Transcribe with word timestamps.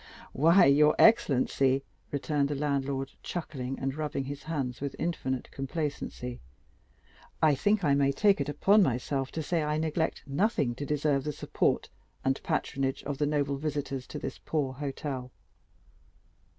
"Why, 0.33 0.65
your 0.65 0.95
excellency," 0.97 1.83
returned 2.09 2.49
the 2.49 2.55
landlord, 2.55 3.11
chuckling 3.21 3.77
and 3.77 3.93
rubbing 3.93 4.23
his 4.23 4.41
hands 4.41 4.81
with 4.81 4.95
infinite 4.97 5.51
complacency, 5.51 6.41
"I 7.39 7.53
think 7.53 7.83
I 7.83 7.93
may 7.93 8.11
take 8.11 8.39
upon 8.49 8.81
myself 8.81 9.31
to 9.33 9.43
say 9.43 9.61
I 9.61 9.77
neglect 9.77 10.23
nothing 10.25 10.73
to 10.73 10.87
deserve 10.87 11.23
the 11.23 11.31
support 11.31 11.89
and 12.25 12.41
patronage 12.41 13.03
of 13.03 13.19
the 13.19 13.27
noble 13.27 13.57
visitors 13.57 14.07
to 14.07 14.17
this 14.17 14.39
poor 14.43 14.73
hotel." 14.73 15.31